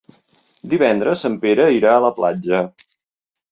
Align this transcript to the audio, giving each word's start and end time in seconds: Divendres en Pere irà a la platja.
Divendres 0.71 1.23
en 1.29 1.37
Pere 1.45 1.69
irà 1.77 1.93
a 1.99 2.01
la 2.07 2.11
platja. 2.19 2.65